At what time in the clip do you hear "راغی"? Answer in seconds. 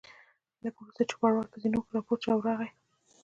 2.47-2.69